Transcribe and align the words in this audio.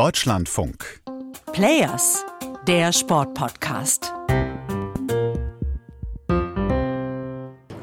Deutschlandfunk. 0.00 1.02
Players, 1.52 2.24
der 2.66 2.90
Sportpodcast. 2.90 4.10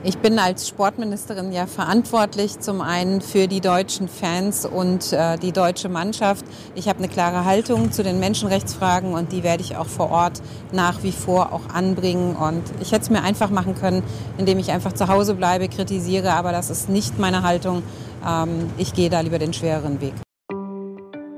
Ich 0.04 0.18
bin 0.18 0.40
als 0.40 0.68
Sportministerin 0.68 1.52
ja 1.52 1.68
verantwortlich 1.68 2.60
zum 2.60 2.82
einen 2.82 3.22
für 3.22 3.48
die 3.48 3.62
deutschen 3.62 4.08
Fans 4.08 4.66
und 4.66 5.14
äh, 5.14 5.38
die 5.38 5.52
deutsche 5.52 5.90
Mannschaft. 5.90 6.44
Ich 6.74 6.90
habe 6.90 6.98
eine 6.98 7.08
klare 7.08 7.46
Haltung 7.46 7.92
zu 7.92 8.02
den 8.02 8.20
Menschenrechtsfragen 8.20 9.14
und 9.14 9.32
die 9.32 9.44
werde 9.44 9.62
ich 9.62 9.78
auch 9.78 9.86
vor 9.86 10.10
Ort 10.10 10.42
nach 10.72 11.04
wie 11.04 11.12
vor 11.12 11.54
auch 11.54 11.70
anbringen. 11.72 12.36
Und 12.36 12.64
ich 12.82 12.94
hätte 12.94 13.04
es 13.04 13.10
mir 13.12 13.22
einfach 13.22 13.52
machen 13.52 13.76
können, 13.76 14.02
indem 14.40 14.58
ich 14.58 14.72
einfach 14.72 14.94
zu 14.94 15.08
Hause 15.08 15.36
bleibe, 15.36 15.70
kritisiere, 15.70 16.34
aber 16.34 16.52
das 16.52 16.72
ist 16.72 16.90
nicht 16.90 17.20
meine 17.20 17.44
Haltung. 17.44 17.84
Ähm, 18.28 18.72
ich 18.80 18.94
gehe 18.96 19.12
da 19.12 19.20
lieber 19.20 19.38
den 19.38 19.54
schwereren 19.54 20.02
Weg. 20.02 20.16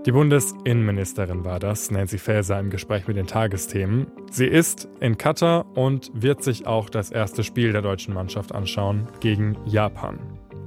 Die 0.09 0.13
Bundesinnenministerin 0.13 1.45
war 1.45 1.59
das, 1.59 1.91
Nancy 1.91 2.17
Faeser, 2.17 2.59
im 2.59 2.71
Gespräch 2.71 3.07
mit 3.07 3.15
den 3.15 3.27
Tagesthemen. 3.27 4.07
Sie 4.31 4.47
ist 4.47 4.89
in 4.99 5.19
Katar 5.19 5.67
und 5.77 6.09
wird 6.15 6.43
sich 6.43 6.65
auch 6.65 6.89
das 6.89 7.11
erste 7.11 7.43
Spiel 7.43 7.73
der 7.73 7.83
deutschen 7.83 8.15
Mannschaft 8.15 8.55
anschauen 8.55 9.07
gegen 9.19 9.55
Japan. 9.67 10.17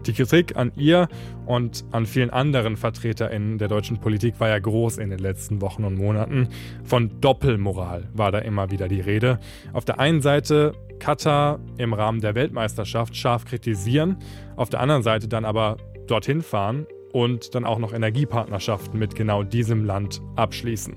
Die 0.06 0.12
Kritik 0.12 0.56
an 0.56 0.70
ihr 0.76 1.08
und 1.44 1.84
an 1.90 2.06
vielen 2.06 2.30
anderen 2.30 2.76
VertreterInnen 2.76 3.58
der 3.58 3.66
deutschen 3.66 3.98
Politik 3.98 4.38
war 4.38 4.48
ja 4.48 4.60
groß 4.60 4.98
in 4.98 5.10
den 5.10 5.18
letzten 5.18 5.60
Wochen 5.60 5.82
und 5.82 5.96
Monaten. 5.96 6.46
Von 6.84 7.20
Doppelmoral 7.20 8.10
war 8.14 8.30
da 8.30 8.38
immer 8.38 8.70
wieder 8.70 8.86
die 8.86 9.00
Rede. 9.00 9.40
Auf 9.72 9.84
der 9.84 9.98
einen 9.98 10.22
Seite 10.22 10.70
Katar 11.00 11.58
im 11.78 11.94
Rahmen 11.94 12.20
der 12.20 12.36
Weltmeisterschaft 12.36 13.16
scharf 13.16 13.44
kritisieren, 13.44 14.18
auf 14.54 14.70
der 14.70 14.78
anderen 14.78 15.02
Seite 15.02 15.26
dann 15.26 15.44
aber 15.44 15.78
dorthin 16.06 16.42
fahren 16.42 16.86
und 17.12 17.54
dann 17.54 17.64
auch 17.64 17.78
noch 17.78 17.92
Energiepartnerschaften 17.92 18.98
mit 18.98 19.14
genau 19.14 19.42
diesem 19.42 19.84
Land 19.84 20.20
abschließen. 20.36 20.96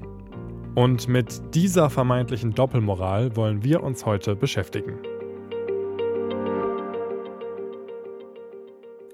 Und 0.75 1.07
mit 1.07 1.55
dieser 1.55 1.89
vermeintlichen 1.89 2.53
Doppelmoral 2.53 3.35
wollen 3.35 3.63
wir 3.63 3.81
uns 3.83 4.05
heute 4.05 4.35
beschäftigen. 4.35 4.99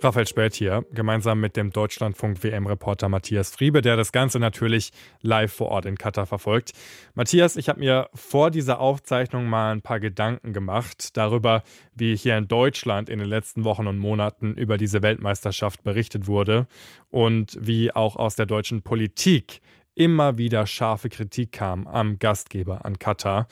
Raphael 0.03 0.27
Spät 0.27 0.55
hier, 0.55 0.85
gemeinsam 0.91 1.39
mit 1.39 1.55
dem 1.55 1.71
Deutschlandfunk 1.71 2.43
WM-Reporter 2.43 3.07
Matthias 3.07 3.51
Friebe, 3.51 3.81
der 3.81 3.95
das 3.95 4.11
Ganze 4.11 4.39
natürlich 4.39 4.91
live 5.21 5.53
vor 5.53 5.69
Ort 5.69 5.85
in 5.85 5.97
Katar 5.97 6.25
verfolgt. 6.25 6.71
Matthias, 7.13 7.55
ich 7.55 7.69
habe 7.69 7.79
mir 7.79 8.09
vor 8.15 8.49
dieser 8.49 8.79
Aufzeichnung 8.79 9.45
mal 9.47 9.71
ein 9.71 9.81
paar 9.81 9.99
Gedanken 9.99 10.53
gemacht 10.53 11.15
darüber, 11.17 11.63
wie 11.93 12.15
hier 12.15 12.37
in 12.37 12.47
Deutschland 12.47 13.09
in 13.09 13.19
den 13.19 13.27
letzten 13.27 13.63
Wochen 13.63 13.85
und 13.85 13.99
Monaten 13.99 14.55
über 14.55 14.77
diese 14.77 15.03
Weltmeisterschaft 15.03 15.83
berichtet 15.83 16.27
wurde 16.27 16.67
und 17.09 17.57
wie 17.61 17.93
auch 17.93 18.15
aus 18.15 18.35
der 18.35 18.47
deutschen 18.47 18.81
Politik 18.81 19.61
immer 19.93 20.37
wieder 20.37 20.65
scharfe 20.65 21.09
Kritik 21.09 21.51
kam 21.51 21.85
am 21.85 22.17
Gastgeber, 22.17 22.85
an 22.85 22.97
Katar. 22.97 23.47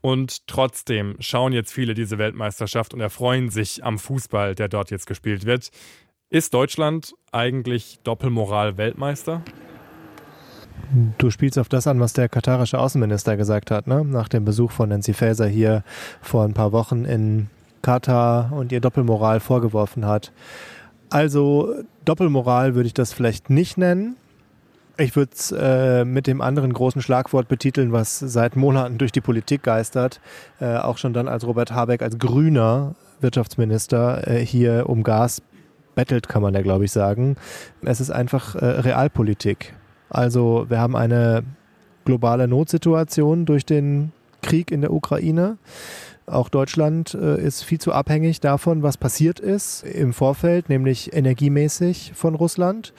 Und 0.00 0.46
trotzdem 0.46 1.16
schauen 1.18 1.52
jetzt 1.52 1.72
viele 1.72 1.94
diese 1.94 2.18
Weltmeisterschaft 2.18 2.94
und 2.94 3.00
erfreuen 3.00 3.50
sich 3.50 3.84
am 3.84 3.98
Fußball, 3.98 4.54
der 4.54 4.68
dort 4.68 4.90
jetzt 4.90 5.06
gespielt 5.06 5.44
wird. 5.44 5.70
Ist 6.30 6.54
Deutschland 6.54 7.14
eigentlich 7.32 7.98
Doppelmoral-Weltmeister? 8.04 9.42
Du 11.18 11.30
spielst 11.30 11.58
auf 11.58 11.68
das 11.68 11.86
an, 11.86 12.00
was 12.00 12.12
der 12.12 12.28
katarische 12.28 12.78
Außenminister 12.78 13.36
gesagt 13.36 13.70
hat, 13.70 13.86
ne? 13.86 14.04
nach 14.04 14.28
dem 14.28 14.44
Besuch 14.44 14.70
von 14.70 14.88
Nancy 14.88 15.12
Faeser 15.12 15.46
hier 15.46 15.82
vor 16.22 16.44
ein 16.44 16.54
paar 16.54 16.72
Wochen 16.72 17.04
in 17.04 17.50
Katar 17.82 18.52
und 18.52 18.72
ihr 18.72 18.80
Doppelmoral 18.80 19.40
vorgeworfen 19.40 20.06
hat. 20.06 20.32
Also 21.10 21.74
Doppelmoral 22.04 22.74
würde 22.74 22.86
ich 22.86 22.94
das 22.94 23.12
vielleicht 23.12 23.50
nicht 23.50 23.78
nennen. 23.78 24.16
Ich 25.00 25.14
würde 25.14 25.30
es 25.32 25.52
äh, 25.52 26.04
mit 26.04 26.26
dem 26.26 26.40
anderen 26.40 26.72
großen 26.72 27.00
Schlagwort 27.02 27.46
betiteln, 27.46 27.92
was 27.92 28.18
seit 28.18 28.56
Monaten 28.56 28.98
durch 28.98 29.12
die 29.12 29.20
Politik 29.20 29.62
geistert. 29.62 30.20
Äh, 30.60 30.76
auch 30.76 30.98
schon 30.98 31.12
dann 31.12 31.28
als 31.28 31.46
Robert 31.46 31.70
Habeck 31.70 32.02
als 32.02 32.18
grüner 32.18 32.96
Wirtschaftsminister 33.20 34.26
äh, 34.26 34.44
hier 34.44 34.88
um 34.88 35.04
Gas 35.04 35.40
bettelt, 35.94 36.28
kann 36.28 36.42
man 36.42 36.52
ja, 36.52 36.62
glaube 36.62 36.84
ich, 36.84 36.90
sagen. 36.90 37.36
Es 37.82 38.00
ist 38.00 38.10
einfach 38.10 38.56
äh, 38.56 38.64
Realpolitik. 38.64 39.72
Also 40.10 40.66
wir 40.68 40.80
haben 40.80 40.96
eine 40.96 41.44
globale 42.04 42.48
Notsituation 42.48 43.46
durch 43.46 43.64
den 43.64 44.10
Krieg 44.42 44.72
in 44.72 44.80
der 44.80 44.92
Ukraine. 44.92 45.58
Auch 46.26 46.48
Deutschland 46.48 47.14
äh, 47.14 47.40
ist 47.40 47.62
viel 47.62 47.80
zu 47.80 47.92
abhängig 47.92 48.40
davon, 48.40 48.82
was 48.82 48.96
passiert 48.96 49.40
ist 49.40 49.84
im 49.84 50.12
Vorfeld, 50.12 50.68
nämlich 50.68 51.12
energiemäßig 51.12 52.12
von 52.14 52.34
Russland. 52.34 52.92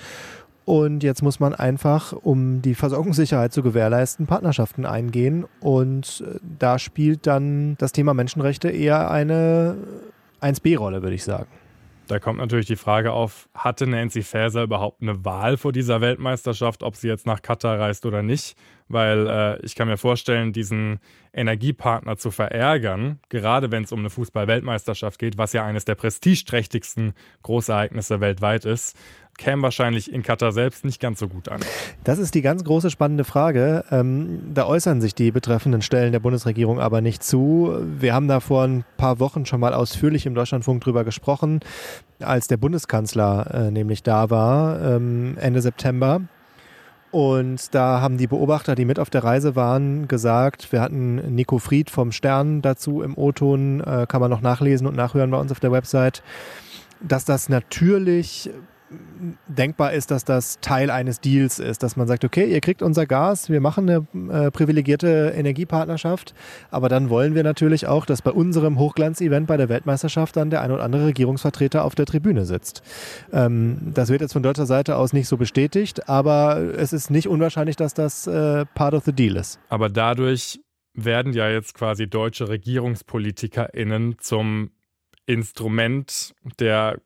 Und 0.69 1.01
jetzt 1.01 1.23
muss 1.23 1.39
man 1.39 1.55
einfach, 1.55 2.13
um 2.13 2.61
die 2.61 2.75
Versorgungssicherheit 2.75 3.51
zu 3.51 3.63
gewährleisten, 3.63 4.27
Partnerschaften 4.27 4.85
eingehen. 4.85 5.47
Und 5.61 6.23
äh, 6.23 6.37
da 6.59 6.77
spielt 6.77 7.25
dann 7.25 7.75
das 7.79 7.91
Thema 7.91 8.13
Menschenrechte 8.13 8.69
eher 8.69 9.09
eine 9.09 9.77
1b-Rolle, 10.43 11.01
würde 11.01 11.15
ich 11.15 11.23
sagen. 11.23 11.47
Da 12.05 12.19
kommt 12.19 12.37
natürlich 12.37 12.67
die 12.67 12.75
Frage 12.75 13.13
auf, 13.13 13.49
hatte 13.55 13.87
Nancy 13.87 14.21
Faeser 14.21 14.61
überhaupt 14.61 15.01
eine 15.01 15.25
Wahl 15.25 15.57
vor 15.57 15.71
dieser 15.71 16.01
Weltmeisterschaft, 16.01 16.83
ob 16.83 16.95
sie 16.95 17.07
jetzt 17.07 17.25
nach 17.25 17.41
Katar 17.41 17.79
reist 17.79 18.05
oder 18.05 18.21
nicht? 18.21 18.55
Weil 18.87 19.27
äh, 19.27 19.65
ich 19.65 19.73
kann 19.73 19.87
mir 19.87 19.97
vorstellen, 19.97 20.53
diesen 20.53 20.99
Energiepartner 21.33 22.17
zu 22.17 22.29
verärgern, 22.29 23.19
gerade 23.29 23.71
wenn 23.71 23.83
es 23.83 23.91
um 23.91 23.99
eine 23.99 24.09
Fußball-Weltmeisterschaft 24.09 25.19
geht, 25.19 25.39
was 25.39 25.53
ja 25.53 25.65
eines 25.65 25.85
der 25.85 25.95
prestigeträchtigsten 25.95 27.13
Großereignisse 27.41 28.21
weltweit 28.21 28.65
ist, 28.65 28.95
käme 29.39 29.63
wahrscheinlich 29.63 30.13
in 30.13 30.21
Katar 30.21 30.51
selbst 30.51 30.85
nicht 30.85 30.99
ganz 30.99 31.19
so 31.19 31.27
gut 31.27 31.49
an. 31.49 31.61
Das 32.03 32.19
ist 32.19 32.35
die 32.35 32.41
ganz 32.41 32.63
große 32.63 32.91
spannende 32.91 33.23
Frage. 33.23 33.85
Ähm, 33.89 34.51
da 34.53 34.67
äußern 34.67 35.01
sich 35.01 35.15
die 35.15 35.31
betreffenden 35.31 35.81
Stellen 35.81 36.11
der 36.11 36.19
Bundesregierung 36.19 36.79
aber 36.79 37.01
nicht 37.01 37.23
zu. 37.23 37.75
Wir 37.99 38.13
haben 38.13 38.27
da 38.27 38.41
vor 38.41 38.63
ein 38.63 38.83
paar 38.97 39.19
Wochen 39.19 39.45
schon 39.45 39.59
mal 39.59 39.73
ausführlich 39.73 40.25
im 40.25 40.35
Deutschlandfunk 40.35 40.83
drüber 40.83 41.03
gesprochen, 41.03 41.61
als 42.19 42.47
der 42.47 42.57
Bundeskanzler 42.57 43.49
äh, 43.53 43.71
nämlich 43.71 44.03
da 44.03 44.29
war, 44.29 44.81
ähm, 44.81 45.37
Ende 45.39 45.61
September. 45.61 46.21
Und 47.11 47.73
da 47.73 48.01
haben 48.01 48.17
die 48.17 48.27
Beobachter, 48.27 48.75
die 48.75 48.85
mit 48.85 48.99
auf 48.99 49.09
der 49.09 49.23
Reise 49.23 49.55
waren, 49.55 50.07
gesagt, 50.07 50.71
wir 50.71 50.81
hatten 50.81 51.15
Nico 51.33 51.57
Fried 51.57 51.89
vom 51.89 52.11
Stern 52.11 52.61
dazu 52.61 53.01
im 53.01 53.17
O-Ton, 53.17 53.79
äh, 53.79 54.05
kann 54.07 54.21
man 54.21 54.29
noch 54.29 54.41
nachlesen 54.41 54.85
und 54.85 54.95
nachhören 54.95 55.31
bei 55.31 55.39
uns 55.39 55.51
auf 55.51 55.59
der 55.59 55.71
Website, 55.71 56.21
dass 57.01 57.25
das 57.25 57.49
natürlich 57.49 58.51
denkbar 59.47 59.93
ist, 59.93 60.11
dass 60.11 60.25
das 60.25 60.59
Teil 60.61 60.89
eines 60.89 61.19
Deals 61.19 61.59
ist, 61.59 61.83
dass 61.83 61.95
man 61.95 62.07
sagt, 62.07 62.25
okay, 62.25 62.51
ihr 62.51 62.61
kriegt 62.61 62.81
unser 62.81 63.05
Gas, 63.05 63.49
wir 63.49 63.61
machen 63.61 63.89
eine 63.89 64.45
äh, 64.45 64.51
privilegierte 64.51 65.33
Energiepartnerschaft, 65.35 66.33
aber 66.71 66.89
dann 66.89 67.09
wollen 67.09 67.35
wir 67.35 67.43
natürlich 67.43 67.87
auch, 67.87 68.05
dass 68.05 68.21
bei 68.21 68.31
unserem 68.31 68.79
Hochglanzevent 68.79 69.47
bei 69.47 69.57
der 69.57 69.69
Weltmeisterschaft 69.69 70.35
dann 70.37 70.49
der 70.49 70.61
ein 70.61 70.71
oder 70.71 70.83
andere 70.83 71.07
Regierungsvertreter 71.07 71.83
auf 71.83 71.95
der 71.95 72.05
Tribüne 72.05 72.45
sitzt. 72.45 72.81
Ähm, 73.31 73.91
das 73.93 74.09
wird 74.09 74.21
jetzt 74.21 74.33
von 74.33 74.43
deutscher 74.43 74.65
Seite 74.65 74.95
aus 74.95 75.13
nicht 75.13 75.27
so 75.27 75.37
bestätigt, 75.37 76.09
aber 76.09 76.57
es 76.57 76.93
ist 76.93 77.11
nicht 77.11 77.27
unwahrscheinlich, 77.27 77.75
dass 77.75 77.93
das 77.93 78.27
äh, 78.27 78.65
part 78.73 78.93
of 78.93 79.03
the 79.05 79.13
deal 79.13 79.35
ist. 79.35 79.59
Aber 79.69 79.89
dadurch 79.89 80.59
werden 80.93 81.33
ja 81.33 81.49
jetzt 81.49 81.73
quasi 81.75 82.09
deutsche 82.09 82.49
RegierungspolitikerInnen 82.49 84.17
zum 84.19 84.71
Instrument 85.29 86.33
der 86.59 86.97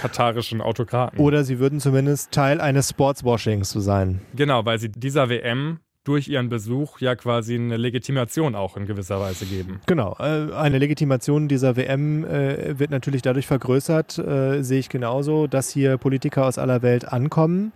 katarischen 0.00 0.60
Autokraten. 0.60 1.20
Oder 1.20 1.44
sie 1.44 1.60
würden 1.60 1.78
zumindest 1.78 2.32
Teil 2.32 2.60
eines 2.60 2.90
Sportswashings 2.90 3.70
zu 3.70 3.78
sein. 3.78 4.20
Genau, 4.34 4.64
weil 4.66 4.80
sie 4.80 4.88
dieser 4.88 5.28
WM 5.28 5.78
durch 6.02 6.26
ihren 6.26 6.48
Besuch 6.48 7.00
ja 7.00 7.14
quasi 7.14 7.54
eine 7.54 7.76
Legitimation 7.76 8.56
auch 8.56 8.76
in 8.76 8.86
gewisser 8.86 9.20
Weise 9.20 9.46
geben. 9.46 9.80
Genau, 9.86 10.16
äh, 10.18 10.52
eine 10.54 10.78
Legitimation 10.78 11.46
dieser 11.46 11.76
WM 11.76 12.24
äh, 12.24 12.78
wird 12.78 12.90
natürlich 12.90 13.22
dadurch 13.22 13.46
vergrößert, 13.46 14.18
äh, 14.18 14.62
sehe 14.62 14.80
ich 14.80 14.88
genauso, 14.88 15.46
dass 15.46 15.70
hier 15.70 15.98
Politiker 15.98 16.46
aus 16.46 16.58
aller 16.58 16.82
Welt 16.82 17.06
ankommen. 17.06 17.72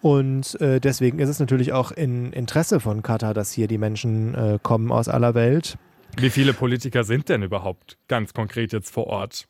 Und 0.00 0.58
deswegen 0.60 1.18
ist 1.18 1.30
es 1.30 1.40
natürlich 1.40 1.72
auch 1.72 1.90
in 1.90 2.30
Interesse 2.34 2.78
von 2.78 3.02
Katar, 3.02 3.32
dass 3.32 3.52
hier 3.52 3.68
die 3.68 3.78
Menschen 3.78 4.60
kommen 4.62 4.92
aus 4.92 5.08
aller 5.08 5.34
Welt. 5.34 5.78
Wie 6.16 6.30
viele 6.30 6.52
Politiker 6.52 7.04
sind 7.04 7.28
denn 7.28 7.42
überhaupt 7.42 7.98
ganz 8.08 8.32
konkret 8.34 8.72
jetzt 8.72 8.90
vor 8.90 9.06
Ort? 9.08 9.46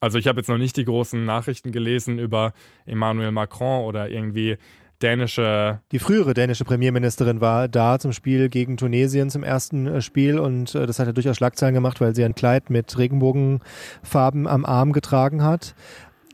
Also 0.00 0.18
ich 0.18 0.26
habe 0.28 0.40
jetzt 0.40 0.48
noch 0.48 0.58
nicht 0.58 0.76
die 0.76 0.84
großen 0.84 1.24
Nachrichten 1.24 1.72
gelesen 1.72 2.18
über 2.18 2.52
Emmanuel 2.84 3.32
Macron 3.32 3.84
oder 3.84 4.08
irgendwie 4.08 4.56
dänische. 5.02 5.80
Die 5.92 5.98
frühere 5.98 6.34
dänische 6.34 6.64
Premierministerin 6.64 7.40
war 7.40 7.68
da 7.68 7.98
zum 7.98 8.12
Spiel 8.12 8.48
gegen 8.48 8.76
Tunesien 8.76 9.30
zum 9.30 9.42
ersten 9.42 9.86
äh, 9.86 10.00
Spiel 10.00 10.38
und 10.38 10.74
äh, 10.74 10.86
das 10.86 10.98
hat 10.98 11.06
ja 11.06 11.12
durchaus 11.12 11.36
Schlagzeilen 11.36 11.74
gemacht, 11.74 12.00
weil 12.00 12.14
sie 12.14 12.24
ein 12.24 12.34
Kleid 12.34 12.70
mit 12.70 12.96
Regenbogenfarben 12.96 14.46
am 14.46 14.64
Arm 14.64 14.92
getragen 14.92 15.42
hat. 15.42 15.74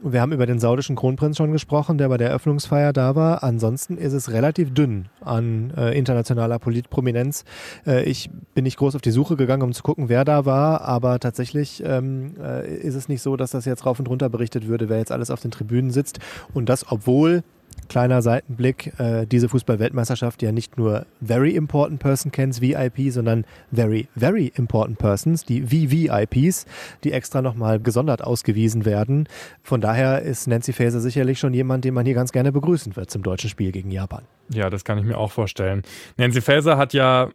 Wir 0.04 0.20
haben 0.20 0.32
über 0.32 0.46
den 0.46 0.58
saudischen 0.58 0.96
Kronprinz 0.96 1.36
schon 1.36 1.52
gesprochen, 1.52 1.96
der 1.96 2.08
bei 2.08 2.16
der 2.16 2.30
Eröffnungsfeier 2.30 2.92
da 2.92 3.14
war. 3.14 3.44
Ansonsten 3.44 3.96
ist 3.96 4.12
es 4.12 4.32
relativ 4.32 4.74
dünn 4.74 5.06
an 5.20 5.72
äh, 5.76 5.96
internationaler 5.96 6.58
Politprominenz. 6.58 7.44
Äh, 7.86 8.02
ich 8.02 8.28
bin 8.52 8.64
nicht 8.64 8.78
groß 8.78 8.96
auf 8.96 9.00
die 9.00 9.12
Suche 9.12 9.36
gegangen, 9.36 9.62
um 9.62 9.72
zu 9.72 9.84
gucken, 9.84 10.08
wer 10.08 10.24
da 10.24 10.44
war, 10.44 10.80
aber 10.80 11.20
tatsächlich 11.20 11.84
ähm, 11.86 12.34
äh, 12.42 12.78
ist 12.78 12.96
es 12.96 13.08
nicht 13.08 13.22
so, 13.22 13.36
dass 13.36 13.52
das 13.52 13.64
jetzt 13.64 13.86
rauf 13.86 14.00
und 14.00 14.08
runter 14.08 14.28
berichtet 14.28 14.66
würde, 14.66 14.88
wer 14.88 14.98
jetzt 14.98 15.12
alles 15.12 15.30
auf 15.30 15.40
den 15.40 15.52
Tribünen 15.52 15.92
sitzt. 15.92 16.18
Und 16.52 16.68
das, 16.68 16.90
obwohl 16.90 17.44
kleiner 17.88 18.22
Seitenblick, 18.22 18.98
äh, 18.98 19.26
diese 19.26 19.48
Fußball-Weltmeisterschaft 19.48 20.42
ja 20.42 20.52
nicht 20.52 20.78
nur 20.78 21.06
Very 21.20 21.50
Important 21.50 22.00
Person 22.00 22.32
Cans 22.32 22.60
VIP, 22.60 23.10
sondern 23.10 23.44
Very, 23.70 24.08
Very 24.16 24.52
Important 24.56 24.98
Persons, 24.98 25.44
die 25.44 25.62
VVIPs, 25.62 26.66
die 27.04 27.12
extra 27.12 27.42
nochmal 27.42 27.80
gesondert 27.80 28.22
ausgewiesen 28.22 28.84
werden. 28.84 29.28
Von 29.62 29.80
daher 29.80 30.22
ist 30.22 30.46
Nancy 30.46 30.72
Faeser 30.72 31.00
sicherlich 31.00 31.38
schon 31.38 31.54
jemand, 31.54 31.84
den 31.84 31.94
man 31.94 32.06
hier 32.06 32.14
ganz 32.14 32.32
gerne 32.32 32.52
begrüßen 32.52 32.96
wird 32.96 33.10
zum 33.10 33.22
deutschen 33.22 33.50
Spiel 33.50 33.72
gegen 33.72 33.90
Japan. 33.90 34.24
Ja, 34.48 34.70
das 34.70 34.84
kann 34.84 34.98
ich 34.98 35.04
mir 35.04 35.18
auch 35.18 35.30
vorstellen. 35.30 35.82
Nancy 36.16 36.40
Faeser 36.40 36.76
hat 36.76 36.92
ja 36.92 37.30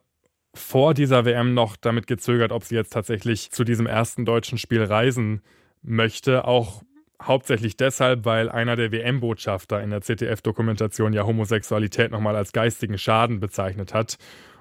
vor 0.54 0.94
dieser 0.94 1.26
WM 1.26 1.54
noch 1.54 1.76
damit 1.76 2.08
gezögert, 2.08 2.52
ob 2.52 2.64
sie 2.64 2.76
jetzt 2.76 2.94
tatsächlich 2.94 3.52
zu 3.52 3.64
diesem 3.64 3.86
ersten 3.86 4.26
deutschen 4.26 4.58
Spiel 4.58 4.84
reisen 4.84 5.42
möchte. 5.84 6.46
Auch 6.46 6.82
Hauptsächlich 7.22 7.78
deshalb, 7.78 8.26
weil 8.26 8.50
einer 8.50 8.76
der 8.76 8.92
WM-Botschafter 8.92 9.82
in 9.82 9.90
der 9.90 10.02
ZDF-Dokumentation 10.02 11.14
ja 11.14 11.26
Homosexualität 11.26 12.12
nochmal 12.12 12.36
als 12.36 12.52
geistigen 12.52 12.98
Schaden 12.98 13.40
bezeichnet 13.40 13.94
hat. 13.94 14.18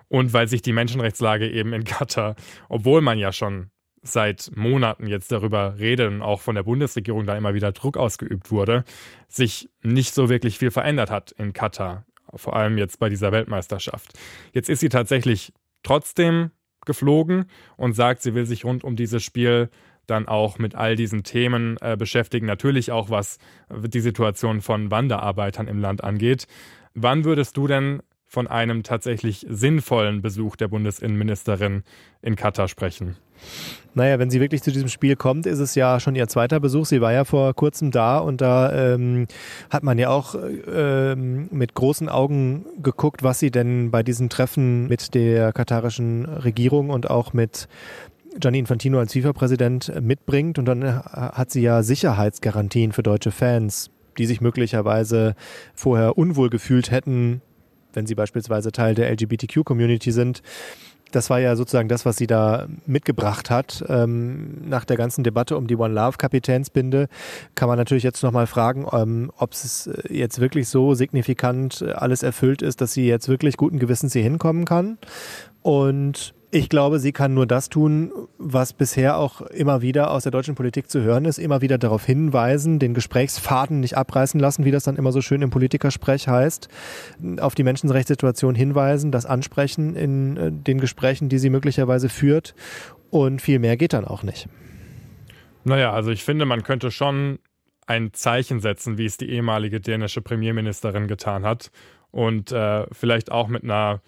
Und 0.09 0.33
weil 0.33 0.49
sich 0.49 0.63
die 0.63 0.73
Menschenrechtslage 0.73 1.51
eben 1.51 1.73
in 1.73 1.85
Katar, 1.85 2.37
obwohl 2.69 3.01
man 3.03 3.19
ja 3.19 3.33
schon 3.33 3.71
seit 4.03 4.51
Monaten 4.55 5.07
jetzt 5.07 5.33
darüber 5.33 5.79
redet 5.79 6.11
und 6.11 6.23
auch 6.23 6.41
von 6.41 6.55
der 6.55 6.63
Bundesregierung 6.63 7.27
da 7.27 7.37
immer 7.37 7.55
wieder 7.55 7.73
Druck 7.73 7.97
ausgeübt 7.97 8.51
wurde, 8.51 8.85
sich 9.29 9.69
nicht 9.83 10.15
so 10.15 10.29
wirklich 10.29 10.59
viel 10.59 10.71
verändert 10.71 11.11
hat 11.11 11.33
in 11.33 11.53
Katar. 11.53 12.07
Vor 12.35 12.57
allem 12.57 12.79
jetzt 12.79 12.99
bei 12.99 13.09
dieser 13.09 13.33
Weltmeisterschaft. 13.33 14.13
Jetzt 14.53 14.69
ist 14.69 14.81
sie 14.81 14.89
tatsächlich 14.89 15.53
trotzdem 15.83 16.51
geflogen 16.85 17.47
und 17.77 17.95
sagt, 17.95 18.23
sie 18.23 18.35
will 18.35 18.47
sich 18.47 18.65
rund 18.65 18.85
um 18.85 18.97
dieses 18.97 19.23
Spiel 19.23 19.71
dann 20.07 20.29
auch 20.29 20.59
mit 20.59 20.75
all 20.75 20.97
diesen 20.97 21.23
Themen 21.23 21.77
äh, 21.81 21.97
beschäftigen. 21.97 22.47
Natürlich 22.47 22.93
auch, 22.93 23.11
was 23.11 23.39
die 23.71 24.01
Situation 24.01 24.61
von 24.61 24.91
Wanderarbeitern 24.91 25.69
im 25.69 25.81
Land 25.81 26.05
angeht. 26.05 26.47
Wann 26.95 27.25
würdest 27.25 27.57
du 27.57 27.67
denn 27.67 28.01
von 28.27 28.47
einem 28.47 28.83
tatsächlich 28.83 29.47
sinnvollen 29.49 30.21
Besuch 30.21 30.57
der 30.57 30.69
Bundesinnenministerin 30.69 31.85
in 32.23 32.37
Katar 32.37 32.69
sprechen? 32.69 33.17
Naja, 33.95 34.19
wenn 34.19 34.31
sie 34.31 34.41
wirklich 34.41 34.63
zu 34.63 34.73
diesem 34.73 34.89
Spiel 34.89 35.17
kommt, 35.17 35.47
ist 35.47 35.59
es 35.59 35.75
ja 35.75 36.01
schon 36.01 36.15
ihr 36.17 36.29
zweiter 36.29 36.61
Besuch. 36.61 36.87
Sie 36.87 37.01
war 37.01 37.13
ja 37.13 37.25
vor 37.25 37.55
kurzem 37.55 37.91
da 37.91 38.19
und 38.19 38.41
da 38.41 38.95
ähm, 38.95 39.27
hat 39.71 39.83
man 39.83 39.99
ja 39.99 40.11
auch 40.11 40.35
ähm, 40.71 41.49
mit 41.51 41.75
großen 41.75 42.09
Augen 42.09 42.67
geguckt, 42.83 43.23
was 43.23 43.39
sie 43.39 43.51
denn 43.51 43.91
bei 43.91 44.03
diesem 44.03 44.29
Treffen 44.29 44.87
mit 44.89 45.15
der 45.15 45.53
katarischen 45.53 46.27
Regierung 46.27 46.91
und 46.91 47.09
auch 47.09 47.33
mit 47.33 47.69
Gianni 48.41 48.59
Infantino 48.59 48.99
als 48.99 49.13
FIFA-Präsident 49.13 49.93
mitbringt. 50.01 50.59
Und 50.59 50.67
dann 50.67 50.83
äh, 50.83 51.01
hat 51.13 51.51
sie 51.51 51.63
ja 51.63 51.83
Sicherheitsgarantien 51.83 52.93
für 52.93 53.03
deutsche 53.03 53.31
Fans, 53.31 53.91
die 54.19 54.27
sich 54.27 54.41
möglicherweise 54.41 55.35
vorher 55.75 56.19
unwohl 56.19 56.51
gefühlt 56.51 56.91
hätten, 56.91 57.43
wenn 57.93 58.07
sie 58.07 58.15
beispielsweise 58.15 58.73
Teil 58.73 58.95
der 58.95 59.11
LGBTQ-Community 59.11 60.13
sind. 60.13 60.43
Das 61.13 61.31
war 61.31 61.39
ja 61.39 61.55
sozusagen 61.55 61.89
das, 61.89 62.05
was 62.05 62.17
sie 62.17 62.27
da 62.27 62.67
mitgebracht 62.85 63.49
hat. 63.49 63.85
Ähm, 63.89 64.69
nach 64.69 64.85
der 64.85 64.97
ganzen 64.97 65.23
Debatte 65.23 65.57
um 65.57 65.69
die 65.69 65.77
One 65.77 65.95
Love 65.95 66.19
Kapitänsbinde 66.19 67.09
kann 67.55 67.69
man 67.69 67.79
natürlich 67.79 68.03
jetzt 68.03 68.23
nochmal 68.23 68.47
fragen, 68.47 68.87
ähm, 68.93 69.31
ob 69.37 69.53
es 69.53 69.89
jetzt 70.11 70.41
wirklich 70.41 70.69
so 70.69 70.95
signifikant 70.95 71.83
alles 71.83 72.23
erfüllt 72.23 72.61
ist, 72.61 72.81
dass 72.81 72.93
sie 72.93 73.07
jetzt 73.07 73.29
wirklich 73.29 73.57
guten 73.57 73.79
Gewissens 73.79 74.13
hier 74.15 74.25
hinkommen 74.25 74.65
kann. 74.65 74.99
Und 75.63 76.35
ich 76.51 76.69
glaube, 76.69 76.99
sie 76.99 77.13
kann 77.13 77.35
nur 77.35 77.47
das 77.47 77.69
tun, 77.69 78.13
was 78.39 78.73
bisher 78.73 79.19
auch 79.19 79.41
immer 79.41 79.83
wieder 79.83 80.11
aus 80.11 80.23
der 80.23 80.33
deutschen 80.33 80.55
Politik 80.55 80.89
zu 80.89 81.03
hören 81.03 81.25
ist, 81.25 81.39
immer 81.39 81.61
wieder 81.61 81.77
darauf 81.77 82.05
hinweisen, 82.05 82.79
den 82.79 82.95
Gesprächsfaden 82.95 83.81
nicht 83.81 83.97
abreißen 83.97 84.39
lassen, 84.39 84.65
wie 84.65 84.71
das 84.71 84.85
dann 84.85 84.97
immer 84.97 85.13
so 85.13 85.21
schön 85.21 85.43
im 85.43 85.51
Politikersprech 85.51 86.29
heißt, 86.29 86.69
auf 87.41 87.55
die 87.55 87.65
Menschenrechtssituation 87.65 88.55
hinweisen, 88.55 89.11
das 89.11 89.27
ansprechen 89.27 89.97
in 89.97 90.37
äh, 90.37 90.53
den 90.53 90.81
Gesprächen, 90.81 91.29
die 91.29 91.39
sie 91.39 91.51
möglicherweise 91.51 92.09
führt 92.09 92.55
und 93.11 93.43
viel 93.43 93.59
mehr 93.59 93.77
geht 93.77 93.93
dann 93.93 94.05
auch 94.05 94.23
nicht. 94.23 94.49
Naja, 95.65 95.93
also 95.93 96.11
ich 96.11 96.23
finde, 96.23 96.45
man 96.45 96.63
könnte 96.63 96.93
schon 96.93 97.41
ein 97.87 98.13
Zeichen 98.13 98.61
setzen, 98.61 98.99
wie 98.99 99.05
es 99.05 99.17
die 99.17 99.31
ehemalige 99.31 99.81
dänische 99.81 100.21
Premierministerin 100.21 101.09
getan 101.09 101.45
hat 101.45 101.71
und 102.11 102.53
äh, 102.53 102.87
vielleicht 102.93 103.33
auch 103.33 103.49
mit 103.49 103.65
einer 103.65 104.01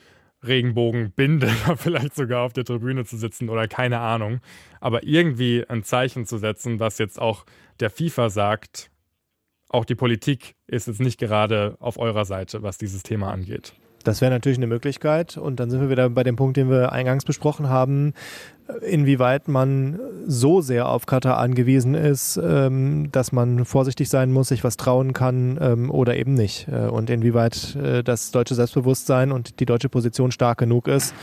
Regenbogenbinde 0.47 1.49
vielleicht 1.77 2.15
sogar 2.15 2.45
auf 2.45 2.53
der 2.53 2.65
Tribüne 2.65 3.05
zu 3.05 3.17
sitzen 3.17 3.49
oder 3.49 3.69
keine 3.69 3.99
Ahnung. 4.01 4.41
Aber 4.81 5.05
irgendwie 5.05 5.65
ein 5.69 5.83
Zeichen 5.83 6.27
zu 6.27 6.39
setzen, 6.39 6.81
was 6.81 6.99
jetzt 6.99 7.21
auch 7.21 7.45
der 7.81 7.91
FIFA 7.91 8.31
sagt, 8.31 8.91
auch 9.69 9.85
die 9.85 9.95
Politik 9.95 10.55
ist 10.67 10.87
jetzt 10.87 11.01
nicht 11.01 11.19
gerade 11.19 11.77
auf 11.81 11.99
eurer 11.99 12.25
Seite, 12.25 12.63
was 12.63 12.79
dieses 12.79 13.03
Thema 13.03 13.31
angeht. 13.33 13.75
Das 14.05 14.21
wäre 14.21 14.31
natürlich 14.31 14.59
eine 14.59 14.67
Möglichkeit. 14.67 15.37
Und 15.37 15.61
dann 15.61 15.71
sind 15.71 15.81
wir 15.81 15.91
wieder 15.91 16.09
bei 16.11 16.23
dem 16.23 16.37
Punkt, 16.37 16.57
den 16.57 16.71
wir 16.71 16.93
eingangs 16.93 17.25
besprochen 17.25 17.69
haben 17.69 18.15
inwieweit 18.83 19.49
man 19.49 19.99
so 20.27 20.61
sehr 20.61 20.89
auf 20.89 21.07
Katar 21.07 21.39
angewiesen 21.39 21.95
ist, 21.95 22.39
ähm, 22.43 23.11
dass 23.13 23.33
man 23.33 23.65
vorsichtig 23.65 24.09
sein 24.09 24.31
muss, 24.31 24.49
sich 24.49 24.63
was 24.63 24.77
trauen 24.77 25.13
kann 25.13 25.59
ähm, 25.61 25.91
oder 25.91 26.17
eben 26.17 26.35
nicht. 26.35 26.69
Äh, 26.69 26.89
und 26.89 27.09
inwieweit 27.11 27.77
äh, 27.77 28.03
das 28.03 28.31
deutsche 28.31 28.55
Selbstbewusstsein 28.55 29.33
und 29.33 29.61
die 29.61 29.67
deutsche 29.67 29.89
Position 29.89 30.33
stark 30.33 30.59
genug 30.59 30.87
ist, 30.87 31.15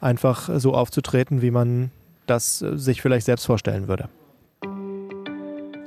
einfach 0.00 0.48
so 0.58 0.74
aufzutreten, 0.74 1.42
wie 1.42 1.50
man 1.50 1.90
das 2.26 2.62
äh, 2.62 2.78
sich 2.78 3.02
vielleicht 3.02 3.26
selbst 3.26 3.44
vorstellen 3.44 3.86
würde. 3.88 4.08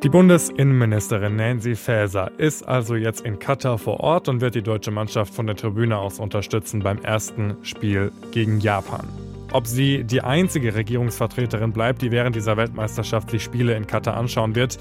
Die 0.03 0.09
Bundesinnenministerin 0.09 1.37
Nancy 1.37 1.75
Faeser 1.75 2.29
ist 2.37 2.67
also 2.67 2.93
jetzt 2.93 3.21
in 3.21 3.39
Katar 3.39 3.79
vor 3.79 3.99
Ort 3.99 4.29
und 4.29 4.41
wird 4.41 4.53
die 4.53 4.61
deutsche 4.61 4.91
Mannschaft 4.91 5.33
von 5.33 5.47
der 5.47 5.55
Tribüne 5.55 5.97
aus 5.97 6.19
unterstützen 6.19 6.81
beim 6.83 6.99
ersten 6.99 7.57
Spiel 7.63 8.11
gegen 8.29 8.59
Japan. 8.59 9.07
Ob 9.53 9.65
sie 9.65 10.03
die 10.03 10.21
einzige 10.21 10.75
Regierungsvertreterin 10.75 11.73
bleibt, 11.73 12.03
die 12.03 12.11
während 12.11 12.35
dieser 12.35 12.57
Weltmeisterschaft 12.57 13.31
die 13.31 13.39
Spiele 13.39 13.75
in 13.75 13.87
Katar 13.87 14.15
anschauen 14.17 14.53
wird, 14.53 14.77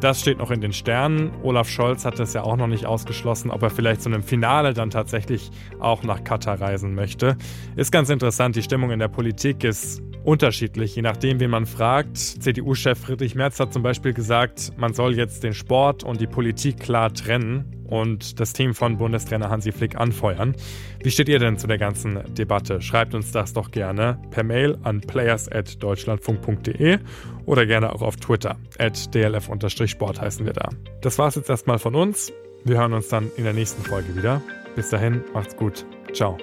das 0.00 0.20
steht 0.20 0.38
noch 0.38 0.52
in 0.52 0.60
den 0.60 0.72
Sternen. 0.72 1.32
Olaf 1.42 1.68
Scholz 1.68 2.04
hat 2.04 2.20
es 2.20 2.32
ja 2.32 2.44
auch 2.44 2.56
noch 2.56 2.68
nicht 2.68 2.86
ausgeschlossen, 2.86 3.50
ob 3.50 3.64
er 3.64 3.70
vielleicht 3.70 4.02
zu 4.02 4.08
einem 4.08 4.22
Finale 4.22 4.72
dann 4.72 4.90
tatsächlich 4.90 5.50
auch 5.80 6.04
nach 6.04 6.22
Katar 6.22 6.60
reisen 6.60 6.94
möchte. 6.94 7.36
Ist 7.74 7.90
ganz 7.90 8.08
interessant, 8.08 8.54
die 8.54 8.62
Stimmung 8.62 8.92
in 8.92 9.00
der 9.00 9.08
Politik 9.08 9.64
ist 9.64 10.00
unterschiedlich, 10.24 10.96
je 10.96 11.02
nachdem, 11.02 11.40
wen 11.40 11.50
man 11.50 11.66
fragt. 11.66 12.16
CDU-Chef 12.16 12.98
Friedrich 12.98 13.34
Merz 13.34 13.60
hat 13.60 13.72
zum 13.72 13.82
Beispiel 13.82 14.12
gesagt, 14.12 14.72
man 14.76 14.94
soll 14.94 15.16
jetzt 15.16 15.42
den 15.42 15.54
Sport 15.54 16.04
und 16.04 16.20
die 16.20 16.26
Politik 16.26 16.80
klar 16.80 17.12
trennen 17.12 17.84
und 17.88 18.38
das 18.40 18.52
Team 18.52 18.74
von 18.74 18.98
Bundestrainer 18.98 19.50
Hansi 19.50 19.72
Flick 19.72 19.96
anfeuern. 19.96 20.54
Wie 21.02 21.10
steht 21.10 21.28
ihr 21.28 21.38
denn 21.38 21.58
zu 21.58 21.66
der 21.66 21.78
ganzen 21.78 22.20
Debatte? 22.34 22.80
Schreibt 22.80 23.14
uns 23.14 23.32
das 23.32 23.52
doch 23.52 23.70
gerne 23.70 24.20
per 24.30 24.44
Mail 24.44 24.78
an 24.82 25.00
players.deutschlandfunk.de 25.00 26.98
oder 27.46 27.66
gerne 27.66 27.92
auch 27.92 28.02
auf 28.02 28.16
Twitter. 28.16 28.56
At 28.78 29.14
dlf-sport 29.14 30.20
heißen 30.20 30.46
wir 30.46 30.52
da. 30.52 30.68
Das 31.00 31.18
war's 31.18 31.34
jetzt 31.34 31.50
erstmal 31.50 31.78
von 31.78 31.94
uns. 31.94 32.32
Wir 32.64 32.78
hören 32.78 32.92
uns 32.92 33.08
dann 33.08 33.30
in 33.36 33.44
der 33.44 33.54
nächsten 33.54 33.82
Folge 33.82 34.14
wieder. 34.16 34.42
Bis 34.76 34.90
dahin, 34.90 35.22
macht's 35.34 35.56
gut. 35.56 35.84
Ciao. 36.12 36.38